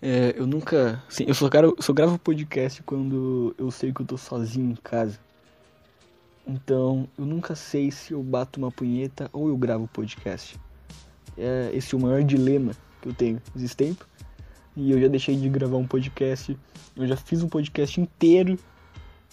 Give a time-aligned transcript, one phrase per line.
[0.00, 1.02] É, eu nunca.
[1.08, 4.76] Sim, eu só, gravo, só gravo podcast quando eu sei que eu tô sozinho em
[4.76, 5.18] casa.
[6.46, 10.58] Então, eu nunca sei se eu bato uma punheta ou eu gravo podcast.
[11.36, 12.72] É, esse é o maior dilema
[13.02, 14.06] que eu tenho esse tempo.
[14.76, 16.56] E eu já deixei de gravar um podcast.
[16.96, 18.58] Eu já fiz um podcast inteiro.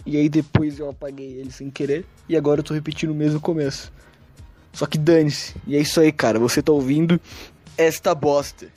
[0.06, 2.06] E aí depois eu apaguei ele sem querer.
[2.28, 3.94] E agora eu tô repetindo o mesmo começo.
[4.74, 5.56] Só que dane-se.
[5.66, 6.38] E é isso aí, cara.
[6.40, 7.22] Você tá ouvindo
[7.78, 8.68] esta bosta.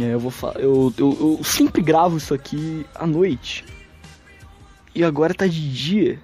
[0.00, 0.32] É, eu vou.
[0.54, 3.64] Eu, eu, eu sempre gravo isso aqui à noite.
[4.94, 6.20] E agora tá de dia.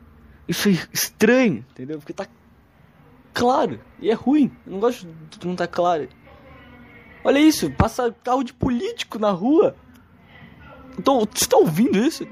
[0.49, 1.99] Isso é estranho, entendeu?
[1.99, 2.27] Porque tá
[3.35, 3.81] claro.
[4.01, 4.51] E é ruim.
[4.67, 6.09] Eu não gosto de não tá claro.
[7.23, 9.77] Olha isso, passa carro de político na rua.
[10.99, 12.27] Então, você tá ouvindo isso?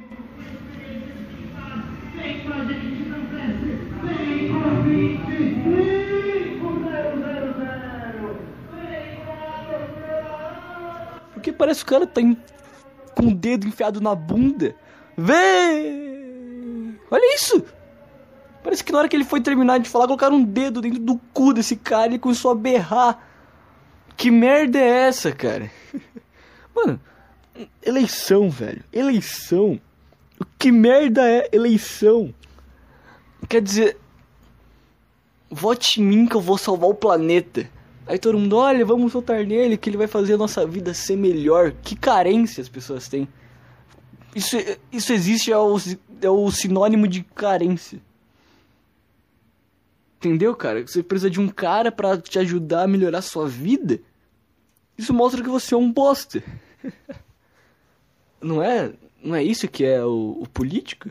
[4.62, 6.03] Porque
[11.54, 12.20] parece que o cara tá
[13.14, 14.74] com o dedo enfiado na bunda.
[15.16, 16.98] Vem!
[17.10, 17.64] Olha isso!
[18.62, 21.20] Parece que na hora que ele foi terminar de falar, colocaram um dedo dentro do
[21.32, 23.28] cu desse cara e ele começou a berrar.
[24.16, 25.70] Que merda é essa, cara?
[26.74, 26.98] Mano,
[27.82, 28.82] eleição, velho.
[28.92, 29.78] Eleição.
[30.58, 32.34] Que merda é eleição?
[33.48, 33.98] Quer dizer,
[35.50, 37.68] vote em mim que eu vou salvar o planeta.
[38.06, 41.16] Aí todo mundo, olha, vamos votar nele que ele vai fazer a nossa vida ser
[41.16, 41.72] melhor.
[41.72, 43.26] Que carência as pessoas têm.
[44.34, 44.56] Isso,
[44.92, 45.76] isso existe, é o,
[46.20, 48.00] é o sinônimo de carência.
[50.18, 50.86] Entendeu, cara?
[50.86, 54.00] Você precisa de um cara para te ajudar a melhorar a sua vida.
[54.98, 56.42] Isso mostra que você é um bosta.
[58.40, 61.10] não é, não é isso que é o, o político?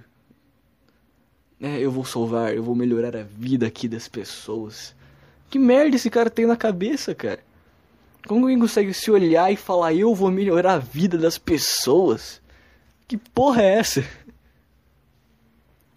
[1.62, 4.96] É, eu vou salvar, eu vou melhorar a vida aqui das pessoas.
[5.54, 7.40] Que merda esse cara tem na cabeça, cara?
[8.28, 12.42] Como alguém consegue se olhar e falar, eu vou melhorar a vida das pessoas?
[13.08, 14.04] Que porra é essa?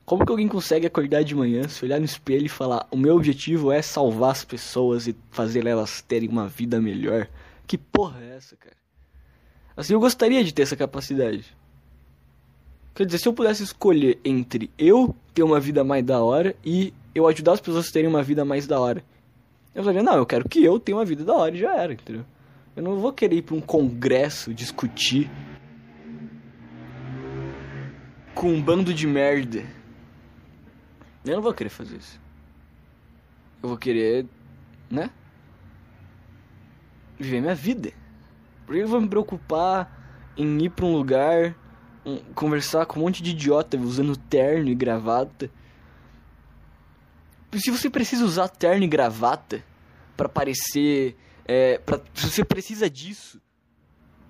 [0.05, 3.17] Como que alguém consegue acordar de manhã, se olhar no espelho e falar, o meu
[3.17, 7.27] objetivo é salvar as pessoas e fazer elas terem uma vida melhor?
[7.67, 8.77] Que porra é essa, cara?
[9.75, 11.57] Assim, eu gostaria de ter essa capacidade.
[12.95, 16.93] Quer dizer, se eu pudesse escolher entre eu ter uma vida mais da hora e
[17.15, 19.03] eu ajudar as pessoas a terem uma vida mais da hora
[19.77, 21.93] eu falei, não, eu quero que eu tenha uma vida da hora e já era,
[21.93, 22.25] entendeu?
[22.75, 25.31] Eu não vou querer ir pra um congresso discutir
[28.35, 29.63] com um bando de merda.
[31.27, 32.19] Eu não vou querer fazer isso.
[33.63, 34.27] Eu vou querer,
[34.91, 35.11] né?
[37.19, 37.93] Viver minha vida.
[38.65, 41.55] Por que eu vou me preocupar em ir pra um lugar,
[42.03, 45.51] um, conversar com um monte de idiota usando terno e gravata?
[47.55, 49.65] Se você precisa usar terno e gravata
[50.17, 51.17] para parecer.
[51.45, 53.41] É, pra, se você precisa disso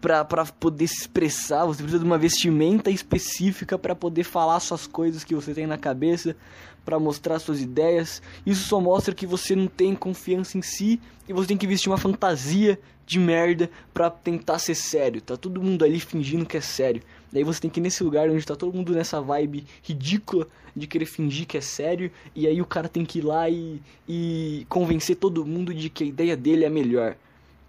[0.00, 5.24] para poder se expressar, você precisa de uma vestimenta específica para poder falar suas coisas
[5.24, 6.36] que você tem na cabeça,
[6.84, 8.22] para mostrar suas ideias.
[8.44, 11.88] Isso só mostra que você não tem confiança em si e você tem que vestir
[11.88, 15.20] uma fantasia de merda para tentar ser sério.
[15.20, 17.02] Tá todo mundo ali fingindo que é sério.
[17.32, 20.86] Daí você tem que ir nesse lugar onde tá todo mundo nessa vibe ridícula de
[20.86, 24.66] querer fingir que é sério, e aí o cara tem que ir lá e, e
[24.68, 27.16] convencer todo mundo de que a ideia dele é melhor.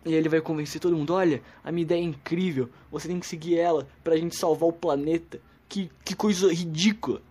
[0.05, 3.27] E ele vai convencer todo mundo, olha, a minha ideia é incrível, você tem que
[3.27, 5.39] seguir ela pra gente salvar o planeta.
[5.67, 7.21] Que, que coisa ridícula.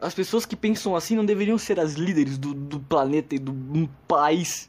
[0.00, 3.52] As pessoas que pensam assim não deveriam ser as líderes do, do planeta e do
[3.52, 4.68] um país.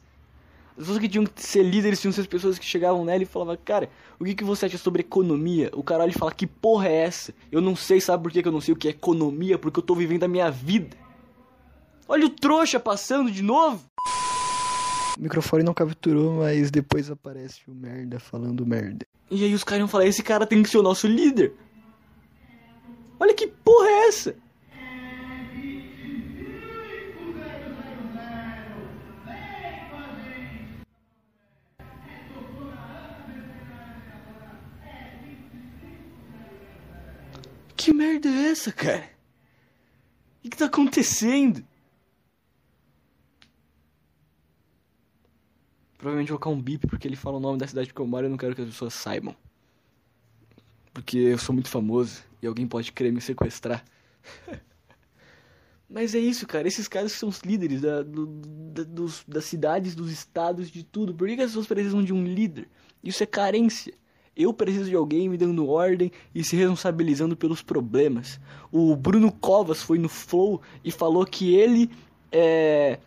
[0.70, 3.24] As pessoas que tinham que ser líderes tinham que ser as pessoas que chegavam nela
[3.24, 5.70] e falavam, cara, o que, que você acha sobre economia?
[5.72, 7.34] O cara olha e fala, que porra é essa?
[7.50, 9.58] Eu não sei, sabe por que, que eu não sei o que é economia?
[9.58, 10.96] Porque eu tô vivendo a minha vida.
[12.06, 13.84] Olha o trouxa passando de novo!
[15.18, 19.06] O microfone não capturou, mas depois aparece o merda falando merda.
[19.30, 21.52] E aí os caras iam falar, esse cara tem que ser o nosso líder.
[23.18, 24.36] Olha que porra é essa?
[37.76, 39.10] Que merda é essa, cara?
[40.44, 41.64] O que tá acontecendo?
[46.04, 48.24] Provavelmente vou colocar um bip porque ele fala o nome da cidade que eu moro
[48.24, 49.34] e eu não quero que as pessoas saibam.
[50.92, 53.82] Porque eu sou muito famoso e alguém pode querer me sequestrar.
[55.88, 56.68] Mas é isso, cara.
[56.68, 61.14] Esses caras são os líderes da, do, da, dos, das cidades, dos estados, de tudo.
[61.14, 62.68] Por que, que as pessoas precisam de um líder?
[63.02, 63.94] Isso é carência.
[64.36, 68.38] Eu preciso de alguém me dando ordem e se responsabilizando pelos problemas.
[68.70, 71.90] O Bruno Covas foi no Flow e falou que ele
[72.30, 72.98] é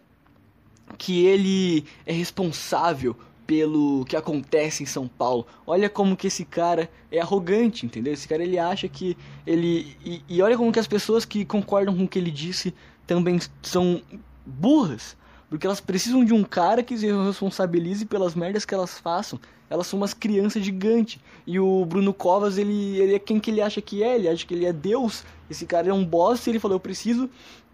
[0.97, 3.15] que ele é responsável
[3.47, 5.47] pelo que acontece em São Paulo.
[5.65, 8.13] Olha como que esse cara é arrogante, entendeu?
[8.13, 11.95] Esse cara ele acha que ele e, e olha como que as pessoas que concordam
[11.95, 12.73] com o que ele disse
[13.07, 14.01] também são
[14.45, 15.15] burras.
[15.49, 19.39] Porque elas precisam de um cara que se responsabilize pelas merdas que elas façam.
[19.69, 21.21] Elas são umas crianças gigantes.
[21.45, 24.15] E o Bruno Covas, ele, ele é quem que ele acha que é?
[24.15, 25.23] Ele acha que ele é Deus.
[25.49, 27.29] Esse cara é um boss e ele falou, eu preciso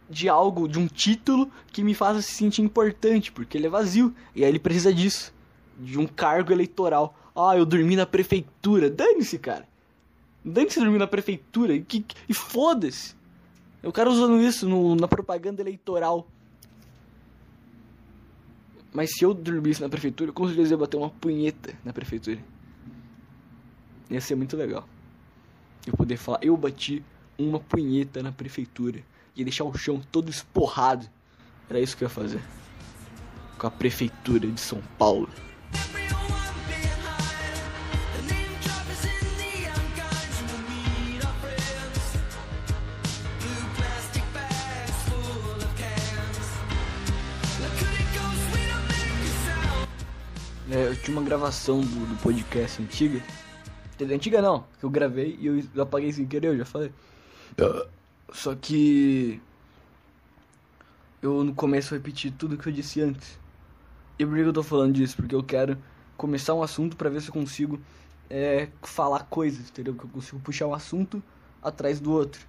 [0.09, 4.13] de algo, de um título que me faça se sentir importante, porque ele é vazio.
[4.35, 5.33] E aí ele precisa disso.
[5.79, 7.17] De um cargo eleitoral.
[7.35, 8.89] Ah, eu dormi na prefeitura.
[8.89, 9.67] Dane-se, cara.
[10.43, 11.75] Dane-se dormir na prefeitura.
[11.75, 11.85] E,
[12.29, 13.15] e foda-se.
[13.81, 16.27] O cara usando isso no, na propaganda eleitoral.
[18.93, 22.39] Mas se eu dormisse na prefeitura, com certeza ia bater uma punheta na prefeitura.
[24.09, 24.87] Ia ser muito legal.
[25.85, 27.03] Eu poder falar, eu bati
[27.37, 29.03] uma punheta na prefeitura.
[29.35, 31.09] Ia deixar o chão todo esporrado.
[31.69, 32.41] Era isso que eu ia fazer.
[33.57, 35.29] Com a prefeitura de São Paulo.
[50.73, 53.21] É, eu tinha uma gravação do, do podcast antiga.
[54.01, 56.91] Antiga não, que eu gravei e eu apaguei sem querer, eu já falei.
[58.33, 59.39] Só que
[61.21, 63.39] eu no começo repeti tudo que eu disse antes.
[64.17, 65.15] E por que eu tô falando disso?
[65.15, 65.77] Porque eu quero
[66.17, 67.79] começar um assunto para ver se eu consigo
[68.29, 69.93] é, falar coisas, entendeu?
[69.93, 71.21] Que eu consigo puxar um assunto
[71.61, 72.45] atrás do outro.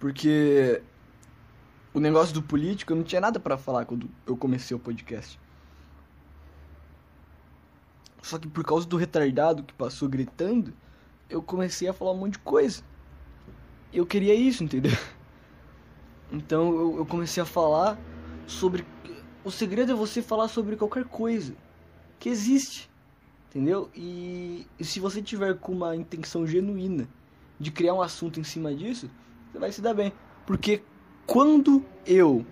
[0.00, 0.82] Porque
[1.94, 5.38] o negócio do político eu não tinha nada para falar quando eu comecei o podcast.
[8.20, 10.74] Só que por causa do retardado que passou gritando,
[11.30, 12.82] eu comecei a falar um monte de coisa.
[13.94, 14.92] Eu queria isso, entendeu?
[16.32, 17.96] Então eu, eu comecei a falar
[18.44, 18.84] sobre.
[19.44, 21.54] O segredo é você falar sobre qualquer coisa
[22.18, 22.90] que existe,
[23.50, 23.88] entendeu?
[23.94, 27.06] E, e se você tiver com uma intenção genuína
[27.60, 29.08] de criar um assunto em cima disso,
[29.52, 30.12] você vai se dar bem.
[30.44, 30.82] Porque
[31.26, 32.44] quando eu.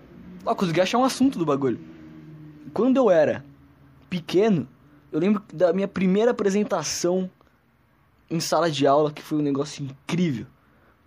[0.45, 1.79] Ó, consegui achar um assunto do bagulho.
[2.73, 3.43] Quando eu era
[4.09, 4.67] pequeno,
[5.11, 7.29] eu lembro da minha primeira apresentação
[8.29, 10.47] em sala de aula, que foi um negócio incrível.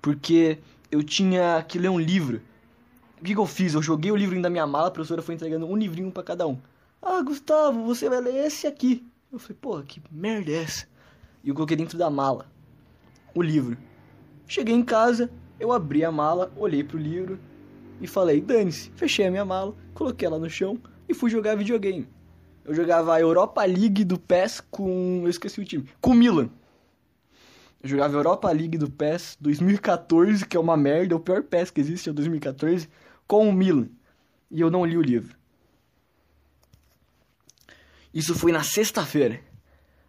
[0.06, 2.40] Porque eu tinha que ler um livro.
[3.20, 3.74] O que, que eu fiz?
[3.74, 6.46] Eu joguei o livro da minha mala, a professora foi entregando um livrinho para cada
[6.46, 6.56] um.
[7.02, 9.04] Ah, Gustavo, você vai ler esse aqui.
[9.32, 10.86] Eu falei, porra, que merda é essa?
[11.42, 12.46] E eu coloquei dentro da mala
[13.34, 13.76] o livro.
[14.46, 17.36] Cheguei em casa, eu abri a mala, olhei pro livro
[18.00, 18.92] e falei, dane-se.
[18.94, 20.78] Fechei a minha mala, coloquei ela no chão
[21.08, 22.06] e fui jogar videogame.
[22.64, 25.22] Eu jogava a Europa League do PES com.
[25.24, 25.88] Eu esqueci o time.
[26.00, 26.48] Com o Milan.
[27.82, 31.14] Eu jogava Europa League do PES 2014, que é uma merda.
[31.14, 32.88] O pior PES que existe é o 2014.
[33.26, 33.88] Com o Milan.
[34.50, 35.36] E eu não li o livro.
[38.12, 39.40] Isso foi na sexta-feira.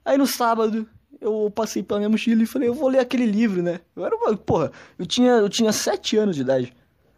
[0.05, 0.87] Aí no sábado,
[1.19, 3.81] eu passei pela minha mochila e falei, eu vou ler aquele livro, né?
[3.95, 4.35] Eu era uma.
[4.37, 6.73] Porra, eu tinha, eu tinha sete anos de idade.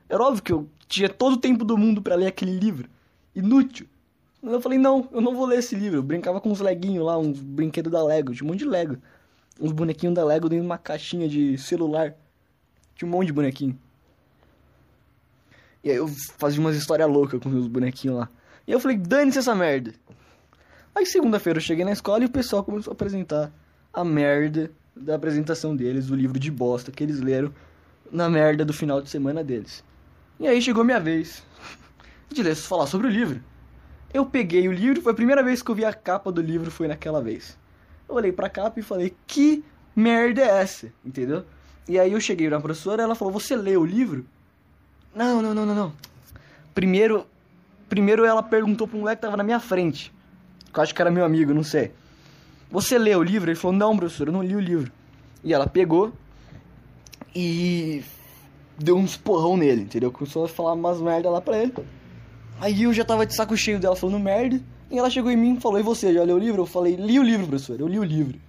[0.07, 2.89] Era óbvio que eu tinha todo o tempo do mundo para ler aquele livro.
[3.35, 3.87] Inútil.
[4.41, 5.99] Eu falei, não, eu não vou ler esse livro.
[5.99, 8.97] Eu brincava com uns leguinhos lá, uns brinquedos da Lego, tinha um monte de Lego.
[9.59, 12.15] Uns bonequinhos da Lego dentro de uma caixinha de celular.
[12.95, 13.77] Tinha um monte de bonequinho.
[15.83, 18.29] E aí eu fazia umas histórias loucas com os bonequinhos lá.
[18.67, 19.93] E eu falei, dane-se essa merda.
[20.93, 23.51] Aí segunda-feira eu cheguei na escola e o pessoal começou a apresentar
[23.93, 27.53] a merda da apresentação deles, o livro de bosta que eles leram
[28.11, 29.83] na merda do final de semana deles.
[30.39, 31.43] E aí chegou minha vez
[32.29, 33.41] de falar sobre o livro.
[34.13, 36.71] Eu peguei o livro, foi a primeira vez que eu vi a capa do livro,
[36.71, 37.57] foi naquela vez.
[38.09, 39.63] Eu olhei pra capa e falei, que
[39.95, 40.91] merda é essa?
[41.05, 41.45] Entendeu?
[41.87, 44.25] E aí eu cheguei na professora, ela falou, você leu o livro?
[45.15, 45.93] Não, não, não, não, não.
[46.73, 47.27] Primeiro,
[47.87, 50.11] primeiro ela perguntou pro moleque que tava na minha frente.
[50.73, 51.91] Que eu acho que era meu amigo, não sei.
[52.71, 53.49] Você leu o livro?
[53.49, 54.91] Ele falou, não, professor, eu não li o livro.
[55.43, 56.11] E ela pegou
[57.35, 58.03] e
[58.77, 60.11] deu um esporrão nele, entendeu?
[60.11, 61.73] Começou a falar umas merda lá pra ele.
[62.59, 64.59] Aí eu já tava de saco cheio dela falando merda.
[64.91, 66.61] E ela chegou em mim e falou: E você, já leu o livro?
[66.63, 68.39] Eu falei: Li o livro, professor, eu li o livro.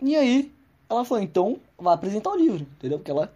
[0.00, 0.52] E aí,
[0.88, 2.98] ela falou: Então, vai apresentar o livro, entendeu?
[2.98, 3.32] Porque ela.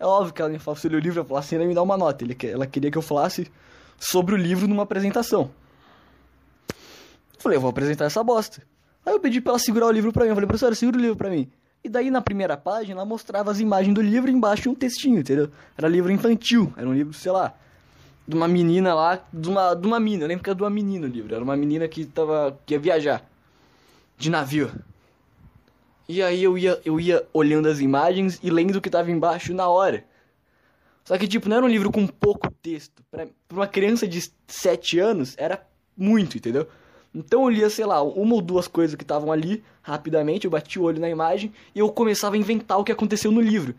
[0.00, 1.64] É óbvio que ela me falou: Se eu li o livro, ela falou assim: ela
[1.66, 2.24] me dá uma nota.
[2.46, 3.50] Ela queria que eu falasse
[3.98, 5.50] sobre o livro numa apresentação.
[6.70, 8.62] Eu falei: Eu vou apresentar essa bosta.
[9.04, 10.30] Aí eu pedi pra ela segurar o livro pra mim.
[10.30, 11.50] Eu falei: Professora, segura o livro pra mim.
[11.84, 15.50] E daí na primeira página ela mostrava as imagens do livro embaixo um textinho, entendeu?
[15.76, 17.54] Era livro infantil, era um livro, sei lá,
[18.28, 20.68] de uma menina lá, de uma, de uma mina, eu lembro que era de uma
[20.68, 23.26] menina o livro, era uma menina que tava, que ia viajar.
[24.18, 24.70] de navio.
[26.06, 29.54] E aí eu ia, eu ia olhando as imagens e lendo o que tava embaixo
[29.54, 30.04] na hora.
[31.04, 33.02] Só que, tipo, não era um livro com pouco texto.
[33.10, 35.66] Pra, pra uma criança de 7 anos, era
[35.96, 36.68] muito, entendeu?
[37.14, 40.78] Então eu lia, sei lá, uma ou duas coisas que estavam ali, rapidamente, eu bati
[40.78, 43.74] o olho na imagem e eu começava a inventar o que aconteceu no livro.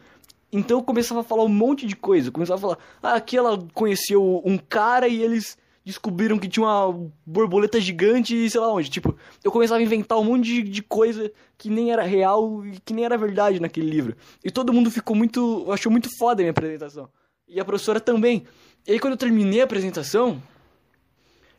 [0.52, 2.30] Então eu começava a falar um monte de coisa.
[2.30, 6.66] Eu começava a falar, ah, aqui ela conheceu um cara e eles descobriram que tinha
[6.66, 8.90] uma borboleta gigante e sei lá onde.
[8.90, 12.80] Tipo, eu começava a inventar um monte de, de coisa que nem era real e
[12.80, 14.16] que nem era verdade naquele livro.
[14.44, 15.72] E todo mundo ficou muito.
[15.72, 17.10] achou muito foda a minha apresentação.
[17.48, 18.44] E a professora também.
[18.88, 20.42] E aí quando eu terminei a apresentação,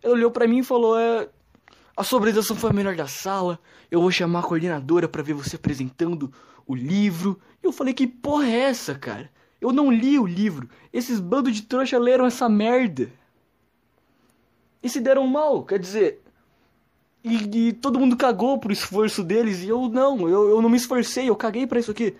[0.02, 1.28] ela olhou para mim e falou: é,
[1.96, 3.58] a sua apresentação foi a melhor da sala.
[3.90, 6.32] Eu vou chamar a coordenadora para ver você apresentando
[6.66, 7.38] o livro.
[7.62, 9.30] E eu falei: que porra é essa, cara?
[9.60, 10.68] Eu não li o livro.
[10.92, 13.12] Esses bandos de trouxa leram essa merda
[14.82, 16.22] e se deram mal, quer dizer.
[17.22, 20.78] E, e, todo mundo cagou pro esforço deles e eu não, eu, eu não me
[20.78, 22.16] esforcei, eu caguei para isso aqui.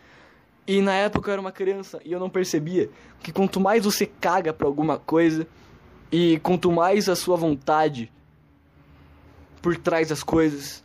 [0.67, 4.05] E na época eu era uma criança e eu não percebia que quanto mais você
[4.05, 5.47] caga pra alguma coisa
[6.13, 8.13] e quanto mais a sua vontade
[9.61, 10.83] por trás das coisas,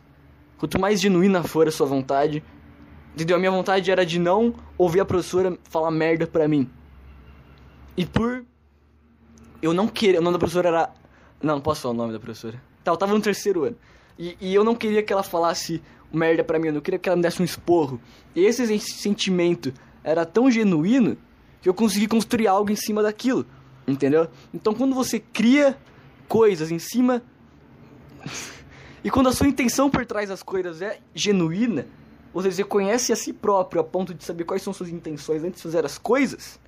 [0.58, 2.42] quanto mais genuína for a sua vontade,
[3.14, 3.36] entendeu?
[3.36, 6.70] A minha vontade era de não ouvir a professora falar merda pra mim.
[7.96, 8.44] E por
[9.62, 10.94] eu não querer, o nome da professora era
[11.42, 12.60] não, não posso falar o nome da professora.
[12.82, 13.76] Tá, eu tava no terceiro ano.
[14.18, 17.08] E, e eu não queria que ela falasse merda pra mim, eu não queria que
[17.08, 18.00] ela me desse um esporro.
[18.34, 21.16] E esse sentimento era tão genuíno
[21.60, 23.46] que eu consegui construir algo em cima daquilo.
[23.86, 24.28] Entendeu?
[24.52, 25.76] Então quando você cria
[26.28, 27.22] coisas em cima.
[29.06, 31.86] E quando a sua intenção por trás das coisas é genuína,
[32.34, 35.44] ou seja, você conhece a si próprio a ponto de saber quais são suas intenções
[35.44, 36.58] antes de fazer as coisas.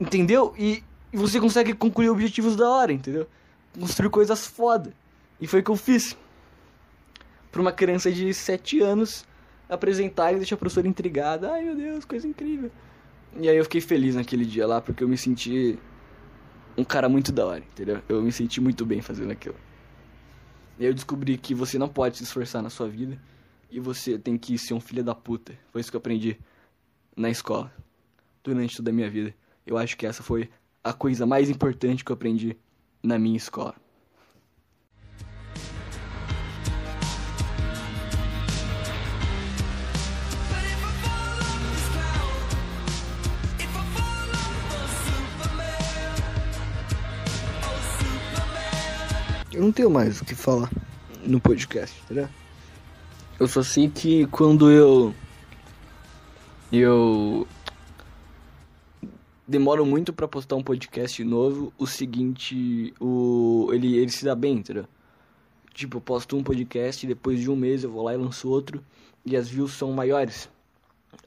[0.00, 0.52] Entendeu?
[0.58, 3.28] E, e você consegue concluir objetivos da hora, entendeu?
[3.78, 4.92] Construir coisas foda.
[5.40, 6.16] E foi o que eu fiz.
[7.52, 9.24] Pra uma criança de 7 anos
[9.68, 11.52] apresentar e deixar a professora intrigada.
[11.52, 12.68] Ai meu Deus, coisa incrível.
[13.38, 15.78] E aí eu fiquei feliz naquele dia lá porque eu me senti
[16.76, 18.02] um cara muito da hora, entendeu?
[18.08, 19.54] Eu me senti muito bem fazendo aquilo.
[20.78, 23.18] E aí eu descobri que você não pode se esforçar na sua vida
[23.70, 25.58] e você tem que ser um filho da puta.
[25.72, 26.38] Foi isso que eu aprendi
[27.16, 27.72] na escola
[28.44, 29.34] durante toda a minha vida.
[29.66, 30.48] Eu acho que essa foi
[30.82, 32.56] a coisa mais importante que eu aprendi
[33.02, 33.74] na minha escola.
[49.58, 50.70] Eu não tenho mais o que falar
[51.24, 52.28] no podcast, entendeu?
[53.40, 55.12] Eu só sei que quando eu.
[56.70, 57.44] Eu
[59.48, 64.58] demoro muito para postar um podcast novo, o seguinte, o ele ele se dá bem,
[64.58, 64.84] entendeu?
[65.74, 68.80] Tipo, eu posto um podcast depois de um mês eu vou lá e lanço outro
[69.26, 70.48] e as views são maiores.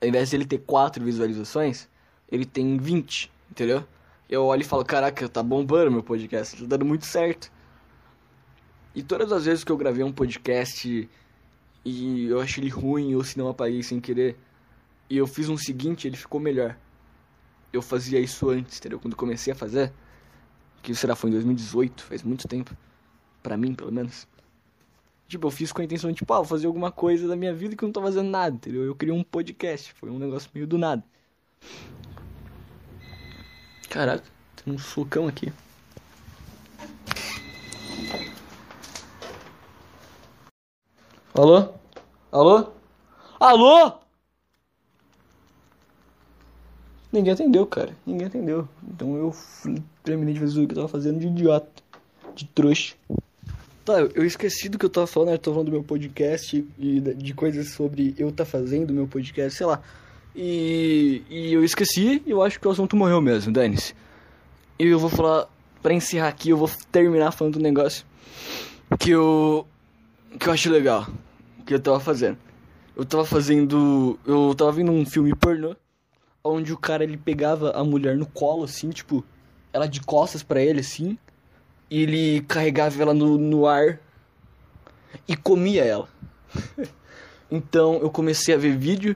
[0.01, 1.89] Ao invés de ele ter quatro visualizações,
[2.31, 3.83] ele tem 20, entendeu?
[4.29, 7.51] Eu olho e falo, caraca, tá bombando meu podcast, tá dando muito certo.
[8.93, 11.10] E todas as vezes que eu gravei um podcast
[11.83, 14.38] e eu achei ele ruim ou se não apaguei sem querer,
[15.10, 16.77] e eu fiz um seguinte, ele ficou melhor
[17.74, 19.00] eu fazia isso antes, entendeu?
[19.00, 19.91] Quando comecei a fazer,
[20.81, 22.75] que será foi em 2018, faz muito tempo,
[23.41, 24.27] para mim pelo menos.
[25.27, 27.75] Tipo, eu fiz com a intenção de, tipo, ah, fazer alguma coisa da minha vida
[27.75, 28.83] que eu não tô fazendo nada, entendeu?
[28.83, 31.03] Eu criei um podcast, foi um negócio meio do nada.
[33.89, 34.25] Caraca,
[34.57, 35.51] tem um socão aqui.
[41.33, 41.69] Alô?
[42.31, 42.67] Alô?
[43.39, 43.93] Alô?
[47.11, 47.95] Ninguém atendeu, cara.
[48.05, 48.67] Ninguém atendeu.
[48.83, 49.33] Então eu
[50.03, 51.81] terminei de fazer o que eu tava fazendo de idiota.
[52.35, 52.95] De trouxa.
[53.85, 55.35] Tá, eu esqueci do que eu tava falando, né?
[55.35, 59.57] eu tava falando do meu podcast e de coisas sobre eu tá fazendo meu podcast,
[59.57, 59.81] sei lá.
[60.35, 63.95] E, e eu esqueci e eu acho que o assunto morreu mesmo, dane-se.
[64.77, 65.47] E eu vou falar,
[65.81, 68.05] pra encerrar aqui, eu vou terminar falando um negócio
[69.00, 69.65] que eu.
[70.39, 71.07] Que eu acho legal.
[71.65, 72.38] Que eu tava fazendo.
[72.95, 74.19] Eu tava fazendo.
[74.25, 75.75] Eu tava vendo um filme pornô
[76.43, 79.23] onde o cara ele pegava a mulher no colo, assim, tipo,
[79.71, 81.17] ela de costas para ele, assim,
[81.89, 84.00] e ele carregava ela no, no ar
[85.27, 86.09] e comia ela.
[87.50, 89.15] então eu comecei a ver vídeo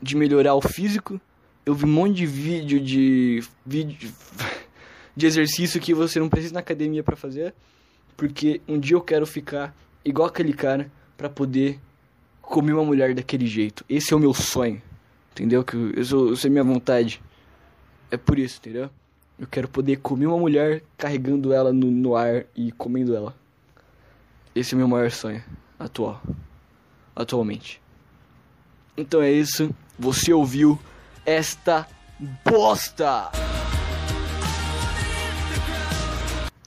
[0.00, 1.20] de melhorar o físico.
[1.64, 4.10] Eu vi um monte de vídeo de vídeo
[5.14, 7.54] de exercício que você não precisa na academia para fazer,
[8.16, 11.78] porque um dia eu quero ficar igual aquele cara para poder
[12.40, 13.84] comer uma mulher daquele jeito.
[13.88, 14.82] Esse é o meu sonho.
[15.32, 15.64] Entendeu?
[15.64, 16.04] Que eu
[16.36, 17.22] sou minha vontade.
[18.10, 18.90] É por isso, entendeu?
[19.38, 23.34] Eu quero poder comer uma mulher carregando ela no, no ar e comendo ela.
[24.54, 25.42] Esse é o meu maior sonho.
[25.78, 26.22] atual.
[27.16, 27.80] Atualmente.
[28.96, 29.74] Então é isso.
[29.98, 30.78] Você ouviu
[31.24, 31.88] esta
[32.44, 33.30] bosta!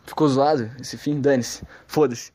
[0.06, 1.20] Ficou zoado esse fim?
[1.22, 1.64] Dane-se.
[1.86, 2.35] Foda-se.